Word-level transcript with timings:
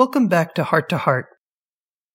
Welcome 0.00 0.28
back 0.28 0.54
to 0.54 0.64
Heart 0.64 0.88
to 0.88 0.96
Heart. 0.96 1.26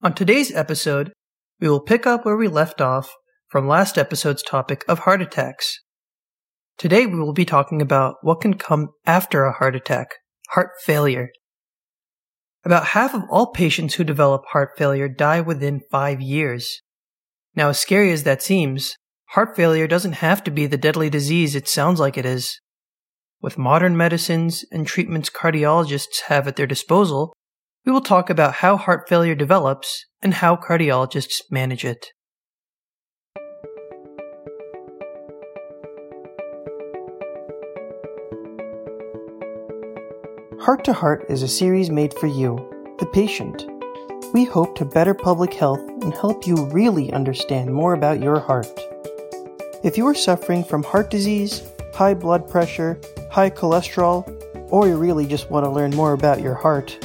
On 0.01 0.11
today's 0.11 0.51
episode, 0.51 1.13
we 1.59 1.69
will 1.69 1.79
pick 1.79 2.07
up 2.07 2.25
where 2.25 2.35
we 2.35 2.47
left 2.47 2.81
off 2.81 3.13
from 3.47 3.67
last 3.67 3.99
episode's 3.99 4.41
topic 4.41 4.83
of 4.87 4.97
heart 4.97 5.21
attacks. 5.21 5.81
Today 6.79 7.05
we 7.05 7.19
will 7.19 7.31
be 7.31 7.45
talking 7.45 7.83
about 7.83 8.15
what 8.23 8.41
can 8.41 8.55
come 8.55 8.87
after 9.05 9.43
a 9.43 9.51
heart 9.51 9.75
attack, 9.75 10.07
heart 10.49 10.71
failure. 10.83 11.29
About 12.63 12.87
half 12.87 13.13
of 13.13 13.21
all 13.29 13.51
patients 13.51 13.93
who 13.93 14.03
develop 14.03 14.45
heart 14.47 14.71
failure 14.75 15.07
die 15.07 15.41
within 15.41 15.81
five 15.91 16.19
years. 16.19 16.81
Now, 17.53 17.69
as 17.69 17.77
scary 17.77 18.11
as 18.11 18.23
that 18.23 18.41
seems, 18.41 18.95
heart 19.33 19.55
failure 19.55 19.85
doesn't 19.85 20.13
have 20.13 20.43
to 20.45 20.49
be 20.49 20.65
the 20.65 20.75
deadly 20.75 21.11
disease 21.11 21.53
it 21.53 21.67
sounds 21.67 21.99
like 21.99 22.17
it 22.17 22.25
is. 22.25 22.59
With 23.43 23.59
modern 23.59 23.95
medicines 23.95 24.65
and 24.71 24.87
treatments 24.87 25.29
cardiologists 25.29 26.21
have 26.29 26.47
at 26.47 26.55
their 26.55 26.65
disposal, 26.65 27.31
we 27.85 27.91
will 27.91 28.01
talk 28.01 28.29
about 28.29 28.55
how 28.55 28.77
heart 28.77 29.07
failure 29.07 29.35
develops 29.35 30.05
and 30.21 30.33
how 30.33 30.55
cardiologists 30.55 31.41
manage 31.51 31.85
it. 31.85 32.07
Heart 40.59 40.83
to 40.85 40.93
Heart 40.93 41.25
is 41.29 41.43
a 41.43 41.47
series 41.47 41.91
made 41.91 42.11
for 42.15 42.25
you, 42.25 42.55
the 42.97 43.05
patient. 43.05 43.67
We 44.33 44.45
hope 44.45 44.75
to 44.77 44.85
better 44.85 45.13
public 45.13 45.53
health 45.53 45.81
and 46.01 46.11
help 46.11 46.47
you 46.47 46.65
really 46.71 47.13
understand 47.13 47.71
more 47.71 47.93
about 47.93 48.19
your 48.19 48.39
heart. 48.39 48.67
If 49.83 49.95
you 49.95 50.07
are 50.07 50.15
suffering 50.15 50.63
from 50.63 50.81
heart 50.81 51.11
disease, 51.11 51.61
high 51.93 52.15
blood 52.15 52.49
pressure, 52.49 52.99
high 53.29 53.51
cholesterol, 53.51 54.27
or 54.71 54.87
you 54.87 54.97
really 54.97 55.27
just 55.27 55.51
want 55.51 55.65
to 55.65 55.69
learn 55.69 55.91
more 55.91 56.13
about 56.13 56.41
your 56.41 56.55
heart, 56.55 56.97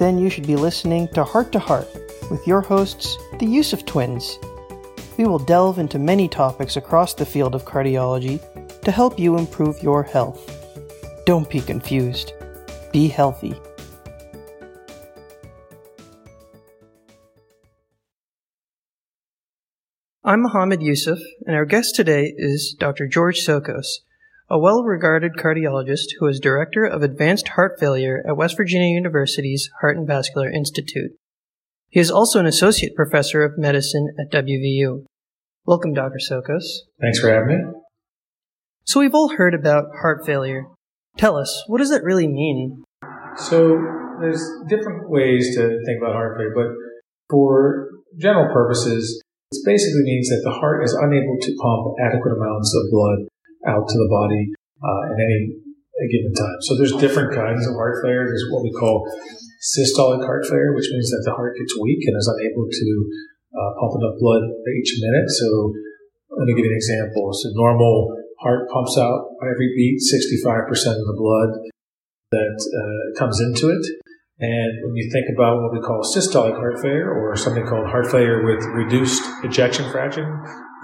then 0.00 0.18
you 0.18 0.30
should 0.30 0.46
be 0.46 0.56
listening 0.56 1.06
to 1.08 1.22
Heart 1.22 1.52
to 1.52 1.58
Heart 1.58 1.86
with 2.30 2.46
your 2.46 2.62
hosts, 2.62 3.18
the 3.38 3.44
Yusuf 3.44 3.84
twins. 3.84 4.38
We 5.18 5.26
will 5.26 5.38
delve 5.38 5.78
into 5.78 5.98
many 5.98 6.26
topics 6.26 6.76
across 6.76 7.12
the 7.12 7.26
field 7.26 7.54
of 7.54 7.66
cardiology 7.66 8.40
to 8.80 8.90
help 8.90 9.18
you 9.18 9.36
improve 9.36 9.82
your 9.82 10.02
health. 10.02 10.40
Don't 11.26 11.50
be 11.50 11.60
confused. 11.60 12.32
Be 12.92 13.08
healthy. 13.08 13.54
I'm 20.24 20.42
Mohammed 20.42 20.80
Yusuf, 20.80 21.18
and 21.44 21.54
our 21.54 21.66
guest 21.66 21.94
today 21.94 22.32
is 22.34 22.74
Dr. 22.78 23.06
George 23.06 23.40
Sokos, 23.40 24.00
a 24.50 24.58
well 24.58 24.82
regarded 24.82 25.34
cardiologist 25.34 26.08
who 26.18 26.26
is 26.26 26.40
Director 26.40 26.84
of 26.84 27.02
Advanced 27.02 27.48
Heart 27.48 27.78
Failure 27.78 28.24
at 28.26 28.36
West 28.36 28.56
Virginia 28.56 28.88
University's 28.88 29.70
Heart 29.80 29.98
and 29.98 30.06
Vascular 30.08 30.50
Institute. 30.50 31.12
He 31.88 32.00
is 32.00 32.10
also 32.10 32.40
an 32.40 32.46
Associate 32.46 32.92
Professor 32.96 33.44
of 33.44 33.56
Medicine 33.56 34.08
at 34.18 34.32
WVU. 34.32 35.04
Welcome, 35.66 35.94
Dr. 35.94 36.18
Sokos. 36.18 36.64
Thanks 37.00 37.20
for 37.20 37.30
having 37.30 37.48
me. 37.48 37.80
So, 38.84 38.98
we've 38.98 39.14
all 39.14 39.36
heard 39.36 39.54
about 39.54 39.84
heart 40.02 40.26
failure. 40.26 40.64
Tell 41.16 41.36
us, 41.36 41.62
what 41.68 41.78
does 41.78 41.90
that 41.90 42.02
really 42.02 42.26
mean? 42.26 42.82
So, 43.36 43.78
there's 44.20 44.44
different 44.68 45.08
ways 45.10 45.54
to 45.54 45.62
think 45.86 46.02
about 46.02 46.14
heart 46.14 46.36
failure, 46.36 46.54
but 46.56 46.74
for 47.28 47.90
general 48.18 48.52
purposes, 48.52 49.22
it 49.52 49.64
basically 49.64 50.02
means 50.02 50.28
that 50.28 50.42
the 50.42 50.58
heart 50.58 50.82
is 50.84 50.92
unable 50.92 51.36
to 51.40 51.56
pump 51.62 51.94
adequate 52.00 52.32
amounts 52.32 52.74
of 52.74 52.90
blood 52.90 53.28
out 53.66 53.88
to 53.88 53.96
the 53.96 54.08
body 54.08 54.52
uh, 54.80 55.12
at 55.12 55.18
any 55.20 55.60
given 56.08 56.32
time. 56.32 56.58
So 56.64 56.80
there's 56.80 56.96
different 56.96 57.36
kinds 57.36 57.66
of 57.68 57.76
heart 57.76 58.00
failure. 58.00 58.24
There's 58.24 58.48
what 58.48 58.64
we 58.64 58.72
call 58.72 59.04
systolic 59.60 60.24
heart 60.24 60.48
failure, 60.48 60.72
which 60.72 60.88
means 60.88 61.12
that 61.12 61.20
the 61.28 61.36
heart 61.36 61.52
gets 61.60 61.76
weak 61.76 62.00
and 62.08 62.16
is 62.16 62.30
unable 62.30 62.64
to 62.64 62.88
uh, 63.52 63.70
pump 63.76 63.92
enough 64.00 64.16
blood 64.16 64.42
each 64.80 64.96
minute. 65.04 65.28
So 65.28 65.74
let 66.32 66.48
me 66.48 66.54
give 66.56 66.64
you 66.64 66.72
an 66.72 66.80
example. 66.80 67.28
So 67.36 67.52
normal 67.52 68.16
heart 68.40 68.70
pumps 68.72 68.96
out 68.96 69.36
every 69.44 69.68
beat 69.76 70.00
65% 70.00 70.72
of 70.72 71.04
the 71.04 71.18
blood 71.18 71.68
that 72.32 72.56
uh, 72.56 73.18
comes 73.18 73.40
into 73.40 73.68
it. 73.68 73.84
And 74.40 74.72
when 74.86 74.96
you 74.96 75.10
think 75.12 75.26
about 75.36 75.60
what 75.60 75.72
we 75.72 75.80
call 75.80 76.00
systolic 76.00 76.56
heart 76.56 76.80
failure 76.80 77.12
or 77.12 77.36
something 77.36 77.66
called 77.66 77.88
heart 77.88 78.10
failure 78.10 78.42
with 78.42 78.64
reduced 78.72 79.22
ejection 79.44 79.90
fraction, 79.90 80.24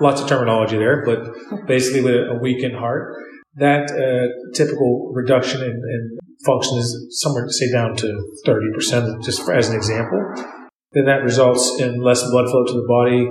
lots 0.01 0.21
of 0.21 0.29
terminology 0.29 0.77
there, 0.77 1.05
but 1.05 1.67
basically 1.67 2.03
with 2.03 2.15
a 2.15 2.39
weakened 2.41 2.77
heart, 2.77 3.15
that 3.57 3.91
uh, 3.91 4.29
typical 4.55 5.13
reduction 5.15 5.63
in, 5.63 5.71
in, 5.71 6.19
function 6.45 6.79
is 6.79 7.19
somewhere, 7.23 7.49
say, 7.49 7.73
down 7.73 7.97
to 7.97 8.07
30%, 8.47 9.25
just 9.25 9.49
as 9.49 9.71
an 9.71 9.75
example. 9.75 10.21
Then 10.93 11.07
that 11.07 11.25
results 11.25 11.81
in 11.81 12.01
less 12.01 12.23
blood 12.31 12.49
flow 12.51 12.65
to 12.65 12.73
the 12.73 12.87
body 12.87 13.27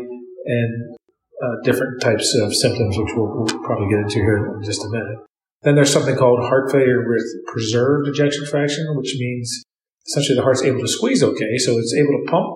and 0.45 0.97
uh, 1.41 1.55
different 1.63 2.01
types 2.01 2.35
of 2.35 2.53
symptoms, 2.53 2.97
which 2.97 3.11
we'll, 3.15 3.29
we'll 3.35 3.63
probably 3.63 3.87
get 3.89 3.99
into 3.99 4.15
here 4.15 4.37
in 4.57 4.63
just 4.63 4.83
a 4.83 4.89
minute. 4.89 5.19
Then 5.61 5.75
there's 5.75 5.93
something 5.93 6.15
called 6.15 6.39
heart 6.41 6.71
failure 6.71 7.07
with 7.07 7.25
preserved 7.47 8.07
ejection 8.07 8.45
fraction, 8.45 8.85
which 8.97 9.15
means 9.17 9.63
essentially 10.07 10.35
the 10.35 10.43
heart's 10.43 10.63
able 10.63 10.81
to 10.81 10.87
squeeze 10.87 11.23
okay, 11.23 11.57
so 11.57 11.77
it's 11.77 11.95
able 11.95 12.19
to 12.19 12.31
pump 12.31 12.47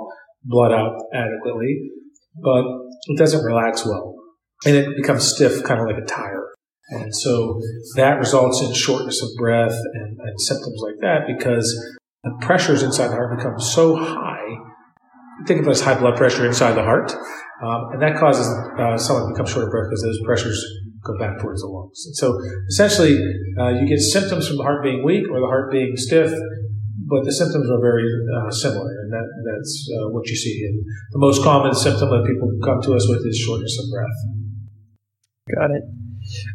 blood 0.43 0.71
out 0.71 0.95
adequately, 1.13 1.91
but 2.41 2.63
it 3.07 3.17
doesn't 3.17 3.43
relax 3.43 3.85
well. 3.85 4.15
And 4.65 4.75
it 4.75 4.95
becomes 4.95 5.23
stiff, 5.23 5.63
kind 5.63 5.79
of 5.79 5.87
like 5.87 6.03
a 6.03 6.05
tire. 6.05 6.49
And 6.89 7.15
so 7.15 7.61
that 7.95 8.17
results 8.17 8.61
in 8.61 8.73
shortness 8.73 9.21
of 9.21 9.29
breath 9.37 9.75
and, 9.93 10.19
and 10.19 10.41
symptoms 10.41 10.81
like 10.81 10.95
that 11.01 11.27
because 11.27 11.67
the 12.23 12.31
pressures 12.41 12.83
inside 12.83 13.09
the 13.09 13.13
heart 13.13 13.37
become 13.37 13.59
so 13.59 13.95
high. 13.95 14.47
Think 15.45 15.61
of 15.61 15.67
it 15.67 15.71
as 15.71 15.81
high 15.81 15.97
blood 15.97 16.17
pressure 16.17 16.45
inside 16.45 16.73
the 16.73 16.83
heart. 16.83 17.13
Um, 17.63 17.91
and 17.93 18.01
that 18.01 18.17
causes 18.17 18.47
uh, 18.77 18.97
someone 18.97 19.27
to 19.27 19.33
become 19.33 19.45
short 19.45 19.65
of 19.65 19.71
breath 19.71 19.87
because 19.89 20.01
those 20.01 20.19
pressures 20.25 20.65
go 21.03 21.17
back 21.17 21.39
towards 21.39 21.61
the 21.61 21.67
lungs. 21.67 22.03
And 22.07 22.15
so 22.15 22.39
essentially, 22.69 23.15
uh, 23.59 23.69
you 23.69 23.87
get 23.87 23.99
symptoms 23.99 24.47
from 24.47 24.57
the 24.57 24.63
heart 24.63 24.83
being 24.83 25.03
weak 25.03 25.25
or 25.29 25.39
the 25.39 25.47
heart 25.47 25.71
being 25.71 25.95
stiff 25.95 26.31
but 27.09 27.25
the 27.25 27.33
symptoms 27.33 27.69
are 27.69 27.81
very 27.81 28.05
uh, 28.05 28.51
similar, 28.51 28.85
and 29.01 29.11
that, 29.11 29.27
that's 29.43 29.89
uh, 29.97 30.09
what 30.09 30.27
you 30.27 30.35
see. 30.35 30.63
And 30.69 30.85
the 31.11 31.19
most 31.19 31.43
common 31.43 31.73
symptom 31.73 32.09
that 32.09 32.23
people 32.25 32.49
come 32.63 32.81
to 32.83 32.93
us 32.93 33.09
with 33.09 33.25
is 33.25 33.37
shortness 33.37 33.77
of 33.81 33.89
breath. 33.89 34.19
Got 35.57 35.71
it. 35.71 35.83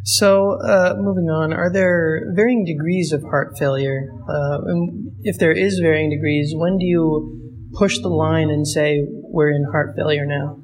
So, 0.04 0.60
uh, 0.62 0.94
moving 0.98 1.26
on, 1.26 1.52
are 1.52 1.72
there 1.72 2.30
varying 2.34 2.64
degrees 2.64 3.12
of 3.12 3.22
heart 3.22 3.56
failure? 3.58 4.06
Uh, 4.28 4.58
and 4.66 5.10
if 5.22 5.38
there 5.38 5.52
is 5.52 5.80
varying 5.80 6.10
degrees, 6.10 6.52
when 6.54 6.78
do 6.78 6.86
you 6.86 7.40
push 7.74 7.98
the 7.98 8.08
line 8.08 8.50
and 8.50 8.66
say 8.66 9.02
we're 9.10 9.50
in 9.50 9.64
heart 9.72 9.96
failure 9.96 10.26
now? 10.26 10.62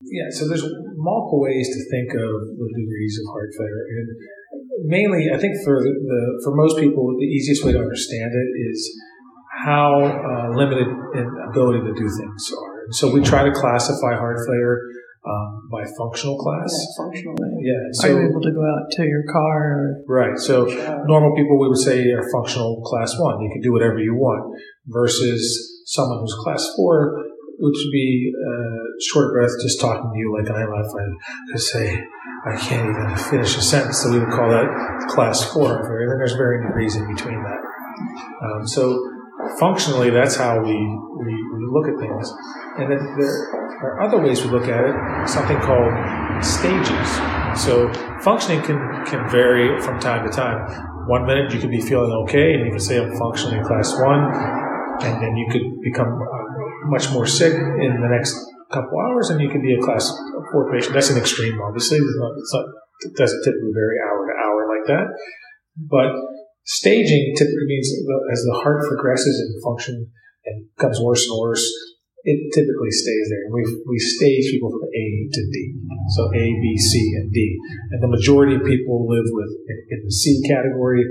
Yeah, 0.00 0.28
so 0.30 0.48
there's 0.48 0.64
multiple 0.96 1.40
ways 1.40 1.68
to 1.68 1.80
think 1.90 2.12
of 2.12 2.32
the 2.56 2.68
degrees 2.76 3.20
of 3.20 3.32
heart 3.32 3.50
failure, 3.56 3.84
and 3.88 4.08
mainly, 4.84 5.28
I 5.32 5.38
think 5.38 5.56
for 5.64 5.80
the, 5.80 5.90
the, 5.90 6.20
for 6.44 6.54
most 6.54 6.78
people, 6.78 7.16
the 7.18 7.26
easiest 7.26 7.64
way 7.64 7.72
to 7.72 7.78
understand 7.80 8.30
it 8.32 8.48
is 8.70 8.78
how 9.64 10.04
uh, 10.04 10.56
limited 10.56 10.86
in 10.86 11.26
ability 11.48 11.80
to 11.80 11.94
do 11.94 12.06
things 12.20 12.52
are. 12.52 12.92
So 12.92 13.10
we 13.10 13.22
try 13.22 13.44
to 13.44 13.52
classify 13.52 14.14
heart 14.14 14.38
failure 14.46 14.80
um, 15.24 15.68
by 15.72 15.84
functional 15.96 16.36
class. 16.36 16.68
Yeah, 16.68 17.04
functional. 17.04 17.34
Yeah. 17.60 17.72
So, 17.92 18.08
are 18.08 18.10
you 18.12 18.28
able 18.28 18.42
to 18.42 18.52
go 18.52 18.60
out 18.60 18.90
to 18.92 19.04
your 19.04 19.24
car? 19.32 19.56
Or, 19.72 20.04
right. 20.06 20.38
So 20.38 20.66
normal 21.06 21.34
people 21.34 21.58
we 21.58 21.68
would 21.68 21.78
say 21.78 22.10
are 22.10 22.24
functional 22.30 22.82
class 22.84 23.16
one. 23.18 23.40
You 23.40 23.50
can 23.50 23.62
do 23.62 23.72
whatever 23.72 23.98
you 23.98 24.14
want. 24.14 24.60
Versus 24.86 25.82
someone 25.86 26.20
who's 26.20 26.36
class 26.44 26.68
four, 26.76 27.23
would 27.58 27.74
be 27.92 28.32
uh, 28.34 28.84
short 29.00 29.32
breath, 29.32 29.50
just 29.62 29.80
talking 29.80 30.10
to 30.10 30.18
you 30.18 30.34
like 30.36 30.50
I 30.50 30.62
am. 30.62 30.72
If 31.48 31.54
I 31.54 31.58
say 31.58 32.04
I 32.46 32.56
can't 32.56 32.88
even 32.90 33.16
finish 33.16 33.56
a 33.56 33.62
sentence, 33.62 34.02
so 34.02 34.10
we 34.10 34.18
would 34.18 34.30
call 34.30 34.50
that 34.50 35.08
class 35.08 35.50
four. 35.52 35.72
And 35.72 36.10
then 36.10 36.18
there's 36.18 36.34
varying 36.34 36.66
degrees 36.66 36.94
in 36.96 37.06
between 37.14 37.42
that. 37.42 37.60
Um, 38.42 38.66
so 38.66 39.00
functionally, 39.58 40.10
that's 40.10 40.36
how 40.36 40.60
we, 40.60 40.74
we, 40.74 41.34
we, 41.34 41.64
look 41.72 41.88
at 41.88 41.98
things. 41.98 42.32
And 42.78 42.92
then 42.92 43.00
there 43.18 43.90
are 43.90 44.02
other 44.02 44.20
ways 44.20 44.44
we 44.44 44.50
look 44.50 44.68
at 44.68 44.84
it, 44.84 45.28
something 45.28 45.58
called 45.58 45.92
stages. 46.44 47.08
So 47.60 47.90
functioning 48.22 48.62
can, 48.62 48.78
can 49.06 49.28
vary 49.30 49.80
from 49.80 49.98
time 49.98 50.28
to 50.28 50.32
time. 50.32 50.68
One 51.08 51.26
minute 51.26 51.52
you 51.52 51.60
could 51.60 51.70
be 51.70 51.80
feeling 51.80 52.12
okay, 52.24 52.54
and 52.54 52.66
you 52.66 52.72
could 52.72 52.82
say 52.82 52.98
I'm 52.98 53.16
functioning 53.16 53.58
in 53.58 53.64
class 53.64 53.92
one, 54.00 54.32
and 55.02 55.22
then 55.22 55.36
you 55.36 55.46
could 55.50 55.80
become 55.82 56.08
uh, 56.08 56.43
much 56.86 57.10
more 57.10 57.26
sick 57.26 57.54
in 57.54 57.92
the 58.00 58.10
next 58.10 58.34
couple 58.72 58.98
hours, 58.98 59.30
and 59.30 59.40
you 59.40 59.48
can 59.48 59.62
be 59.62 59.74
a 59.74 59.80
class 59.80 60.10
four 60.50 60.70
patient. 60.72 60.94
That's 60.94 61.10
an 61.10 61.18
extreme, 61.18 61.60
obviously. 61.60 61.98
It's 61.98 62.18
not, 62.18 62.32
it's 62.36 62.54
not, 62.54 62.66
it 63.06 63.16
doesn't 63.16 63.42
typically 63.44 63.72
vary 63.74 63.98
hour 64.02 64.20
to 64.26 64.34
hour 64.34 64.60
like 64.70 64.86
that. 64.88 65.06
But 65.76 66.10
staging 66.64 67.34
typically 67.36 67.66
means 67.66 67.88
as 68.32 68.42
the 68.44 68.60
heart 68.62 68.82
progresses 68.88 69.36
in 69.40 69.62
function 69.62 70.10
and 70.46 70.66
becomes 70.76 71.00
worse 71.00 71.26
and 71.26 71.38
worse, 71.40 71.64
it 72.24 72.38
typically 72.56 72.90
stays 72.90 73.28
there. 73.28 73.52
We 73.52 73.62
we 73.84 73.98
stage 73.98 74.48
people 74.50 74.70
from 74.72 74.88
A 74.88 75.04
to 75.28 75.42
D, 75.52 75.56
so 76.16 76.32
A, 76.32 76.44
B, 76.56 76.76
C, 76.78 77.12
and 77.20 77.32
D, 77.32 77.58
and 77.92 78.02
the 78.02 78.08
majority 78.08 78.56
of 78.56 78.64
people 78.64 79.06
live 79.08 79.28
with 79.28 79.52
in, 79.68 79.78
in 79.90 80.00
the 80.04 80.12
C 80.12 80.40
category, 80.48 81.04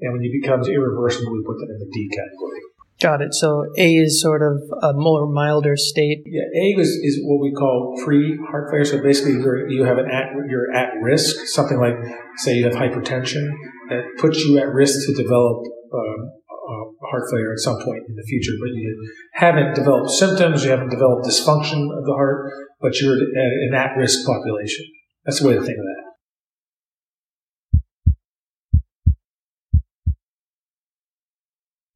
and 0.00 0.12
when 0.14 0.22
it 0.22 0.30
becomes 0.30 0.68
irreversible, 0.68 1.32
we 1.32 1.42
put 1.42 1.58
them 1.58 1.70
in 1.74 1.78
the 1.82 1.90
D 1.90 2.08
category. 2.14 2.51
Got 3.00 3.20
it. 3.20 3.34
So 3.34 3.64
A 3.78 3.94
is 3.94 4.22
sort 4.22 4.42
of 4.42 4.62
a 4.82 4.92
more 4.94 5.26
milder 5.26 5.76
state. 5.76 6.22
Yeah, 6.24 6.42
A 6.54 6.80
is, 6.80 6.88
is 6.88 7.20
what 7.24 7.40
we 7.42 7.52
call 7.52 7.98
pre-heart 8.04 8.70
failure. 8.70 8.84
So 8.84 9.02
basically, 9.02 9.32
you're, 9.32 9.68
you 9.68 9.84
have 9.84 9.98
an 9.98 10.06
at, 10.10 10.30
you're 10.48 10.72
at 10.72 10.94
risk. 11.02 11.46
Something 11.46 11.80
like, 11.80 11.94
say, 12.36 12.54
you 12.54 12.64
have 12.64 12.74
hypertension 12.74 13.50
that 13.88 14.04
puts 14.18 14.44
you 14.44 14.58
at 14.58 14.68
risk 14.68 15.06
to 15.06 15.14
develop 15.14 15.66
um, 15.92 16.30
uh, 16.46 17.06
heart 17.10 17.24
failure 17.30 17.52
at 17.52 17.58
some 17.58 17.76
point 17.82 18.04
in 18.08 18.14
the 18.14 18.24
future. 18.28 18.52
But 18.60 18.70
you 18.74 19.14
haven't 19.32 19.74
developed 19.74 20.10
symptoms, 20.10 20.64
you 20.64 20.70
haven't 20.70 20.90
developed 20.90 21.26
dysfunction 21.26 21.82
of 21.98 22.04
the 22.04 22.14
heart, 22.14 22.52
but 22.80 23.00
you're 23.00 23.14
an 23.14 23.74
at-risk 23.74 24.24
population. 24.26 24.84
That's 25.24 25.40
the 25.40 25.48
way 25.48 25.54
to 25.54 25.60
think 25.60 25.78
of 25.78 25.84
that. 25.84 26.01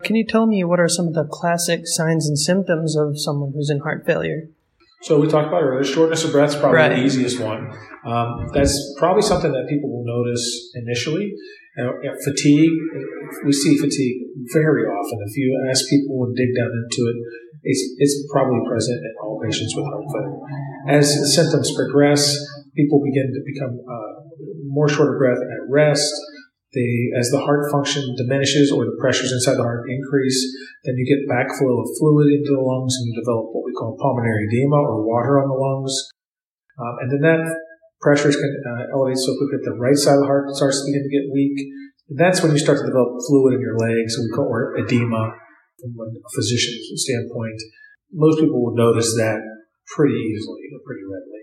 Can 0.07 0.15
you 0.15 0.25
tell 0.25 0.47
me 0.47 0.63
what 0.63 0.79
are 0.79 0.87
some 0.87 1.09
of 1.11 1.15
the 1.15 1.27
classic 1.27 1.83
signs 1.83 2.29
and 2.31 2.39
symptoms 2.39 2.95
of 2.95 3.19
someone 3.19 3.51
who's 3.51 3.71
in 3.75 3.81
heart 3.81 4.07
failure? 4.07 4.47
So 5.03 5.19
we 5.19 5.27
talked 5.27 5.49
about 5.49 5.67
earlier, 5.67 5.83
shortness 5.83 6.23
of 6.23 6.31
breath 6.31 6.55
is 6.55 6.57
probably 6.63 6.79
right. 6.79 6.95
the 6.95 7.03
easiest 7.03 7.41
one. 7.43 7.75
Um, 8.07 8.47
that's 8.55 8.79
probably 9.03 9.23
something 9.23 9.51
that 9.51 9.67
people 9.69 9.91
will 9.91 10.07
notice 10.07 10.71
initially. 10.77 11.35
Uh, 11.75 11.91
fatigue, 12.23 12.71
we 13.45 13.53
see 13.53 13.77
fatigue 13.83 14.31
very 14.55 14.87
often. 14.87 15.19
If 15.27 15.37
you 15.37 15.51
ask 15.69 15.91
people 15.91 16.23
and 16.23 16.37
dig 16.37 16.55
down 16.55 16.71
into 16.71 17.11
it, 17.11 17.17
it's, 17.65 17.83
it's 17.99 18.31
probably 18.31 18.63
present 18.71 19.03
in 19.03 19.15
all 19.21 19.43
patients 19.43 19.75
with 19.75 19.87
heart 19.91 20.07
failure. 20.07 20.39
As 20.87 21.19
the 21.19 21.27
symptoms 21.27 21.75
progress, 21.75 22.39
people 22.77 23.03
begin 23.03 23.27
to 23.35 23.43
become 23.43 23.75
uh, 23.75 24.23
more 24.71 24.89
short 24.89 25.15
of 25.15 25.19
breath 25.19 25.43
at 25.43 25.63
rest 25.69 26.15
the, 26.73 26.89
as 27.19 27.31
the 27.31 27.41
heart 27.41 27.71
function 27.71 28.03
diminishes 28.17 28.73
or 28.73 28.85
the 28.85 28.99
pressures 28.99 29.33
inside 29.33 29.57
the 29.57 29.67
heart 29.67 29.87
increase, 29.89 30.41
then 30.85 30.99
you 30.99 31.07
get 31.07 31.31
backflow 31.31 31.83
of 31.83 31.89
fluid 31.99 32.33
into 32.33 32.53
the 32.53 32.63
lungs 32.63 32.95
and 32.99 33.07
you 33.09 33.15
develop 33.21 33.55
what 33.55 33.65
we 33.65 33.73
call 33.73 33.97
pulmonary 34.01 34.47
edema 34.51 34.77
or 34.77 35.07
water 35.07 35.39
on 35.39 35.49
the 35.49 35.55
lungs. 35.55 35.95
Um, 36.77 36.95
and 37.01 37.09
then 37.13 37.23
that 37.23 37.43
pressures 38.01 38.37
can 38.37 38.53
uh, 38.67 38.93
elevate 38.93 39.17
so 39.19 39.33
quickly 39.39 39.63
that 39.63 39.71
the 39.71 39.81
right 39.81 39.97
side 39.97 40.21
of 40.21 40.27
the 40.27 40.31
heart 40.31 40.51
starts 40.53 40.83
to 40.83 40.87
begin 40.91 41.07
to 41.07 41.15
get 41.15 41.33
weak. 41.33 41.57
And 42.11 42.19
that's 42.19 42.43
when 42.43 42.53
you 42.53 42.59
start 42.59 42.79
to 42.79 42.87
develop 42.87 43.19
fluid 43.27 43.55
in 43.55 43.61
your 43.61 43.79
legs, 43.79 44.19
we 44.19 44.29
call 44.35 44.47
or 44.47 44.77
edema 44.77 45.35
from 45.81 45.91
a 45.97 46.31
physician's 46.35 46.87
standpoint. 47.03 47.59
Most 48.13 48.41
people 48.41 48.63
will 48.63 48.77
notice 48.77 49.15
that 49.17 49.41
pretty 49.95 50.15
easily 50.15 50.71
or 50.73 50.81
pretty 50.85 51.03
readily. 51.03 51.36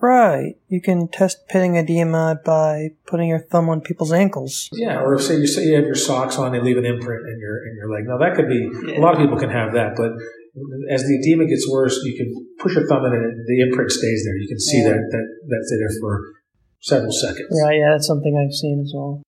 Right. 0.00 0.54
You 0.68 0.80
can 0.80 1.08
test 1.08 1.46
pitting 1.48 1.76
edema 1.76 2.40
by 2.44 2.90
putting 3.06 3.28
your 3.28 3.40
thumb 3.40 3.68
on 3.68 3.82
people's 3.82 4.12
ankles. 4.12 4.68
Yeah, 4.72 5.00
or 5.00 5.18
say 5.18 5.36
you 5.36 5.46
say 5.46 5.64
you 5.64 5.74
have 5.76 5.84
your 5.84 5.94
socks 5.94 6.38
on, 6.38 6.52
they 6.52 6.60
leave 6.60 6.78
an 6.78 6.86
imprint 6.86 7.28
in 7.28 7.38
your 7.38 7.68
in 7.68 7.76
your 7.76 7.90
leg. 7.92 8.04
Now 8.06 8.18
that 8.18 8.34
could 8.34 8.48
be 8.48 8.64
a 8.96 9.00
lot 9.00 9.14
of 9.14 9.20
people 9.20 9.38
can 9.38 9.50
have 9.50 9.74
that, 9.74 9.96
but 9.96 10.12
as 10.90 11.02
the 11.02 11.20
edema 11.20 11.46
gets 11.46 11.68
worse, 11.70 12.00
you 12.02 12.16
can 12.16 12.32
push 12.58 12.74
your 12.74 12.86
thumb 12.88 13.04
in 13.04 13.12
and 13.12 13.46
the 13.46 13.60
imprint 13.60 13.90
stays 13.90 14.24
there. 14.24 14.36
You 14.36 14.48
can 14.48 14.58
see 14.58 14.78
yeah. 14.78 14.88
that 14.88 15.00
that 15.10 15.26
that's 15.48 15.70
there 15.70 16.00
for 16.00 16.32
several 16.80 17.12
seconds. 17.12 17.52
Right. 17.62 17.78
Yeah, 17.78 17.92
that's 17.92 18.06
something 18.06 18.34
I've 18.34 18.56
seen 18.56 18.80
as 18.82 18.92
well. 18.94 19.22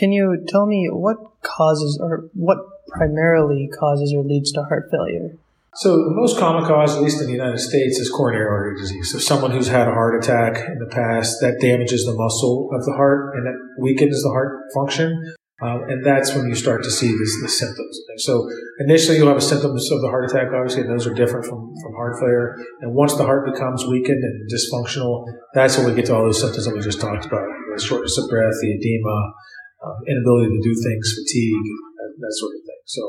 Can 0.00 0.12
you 0.12 0.42
tell 0.48 0.64
me 0.64 0.88
what 0.90 1.18
causes 1.42 2.00
or 2.02 2.30
what 2.32 2.56
primarily 2.88 3.68
causes 3.78 4.14
or 4.16 4.24
leads 4.24 4.50
to 4.52 4.62
heart 4.62 4.88
failure? 4.90 5.36
So 5.74 5.90
the 5.90 6.14
most 6.14 6.38
common 6.38 6.64
cause, 6.64 6.96
at 6.96 7.02
least 7.02 7.20
in 7.20 7.26
the 7.26 7.34
United 7.34 7.58
States, 7.58 7.98
is 7.98 8.08
coronary 8.08 8.46
artery 8.46 8.80
disease. 8.80 9.12
So 9.12 9.18
someone 9.18 9.50
who's 9.50 9.68
had 9.68 9.88
a 9.88 9.92
heart 9.92 10.16
attack 10.16 10.56
in 10.56 10.78
the 10.78 10.86
past, 10.86 11.36
that 11.42 11.60
damages 11.60 12.06
the 12.06 12.14
muscle 12.14 12.70
of 12.72 12.82
the 12.86 12.92
heart 12.92 13.36
and 13.36 13.44
that 13.44 13.60
weakens 13.78 14.22
the 14.22 14.30
heart 14.30 14.72
function. 14.74 15.34
Um, 15.60 15.82
and 15.90 16.02
that's 16.02 16.34
when 16.34 16.48
you 16.48 16.54
start 16.54 16.82
to 16.84 16.90
see 16.90 17.12
this, 17.12 17.36
the 17.42 17.48
symptoms. 17.50 18.00
So 18.24 18.48
initially 18.78 19.18
you'll 19.18 19.28
have 19.28 19.42
symptoms 19.42 19.92
of 19.92 20.00
the 20.00 20.08
heart 20.08 20.30
attack, 20.30 20.48
obviously, 20.48 20.80
and 20.80 20.90
those 20.90 21.06
are 21.06 21.12
different 21.12 21.44
from, 21.44 21.74
from 21.82 21.92
heart 21.92 22.18
failure. 22.18 22.56
And 22.80 22.94
once 22.94 23.14
the 23.16 23.24
heart 23.24 23.44
becomes 23.44 23.84
weakened 23.84 24.24
and 24.24 24.50
dysfunctional, 24.50 25.26
that's 25.52 25.76
when 25.76 25.86
we 25.88 25.94
get 25.94 26.06
to 26.06 26.16
all 26.16 26.24
those 26.24 26.40
symptoms 26.40 26.64
that 26.64 26.74
we 26.74 26.80
just 26.80 27.02
talked 27.02 27.26
about. 27.26 27.44
The 27.76 27.84
shortness 27.84 28.16
of 28.16 28.30
breath, 28.30 28.54
the 28.62 28.72
edema, 28.72 29.34
um, 29.80 29.98
inability 30.04 30.52
to 30.52 30.60
do 30.60 30.74
things, 30.76 31.04
fatigue, 31.16 31.66
that, 31.96 32.10
that, 32.20 32.34
sort 32.36 32.52
of 32.52 32.62
thing. 32.68 32.82
So 32.84 33.02